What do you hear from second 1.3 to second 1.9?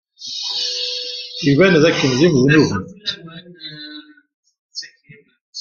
Iban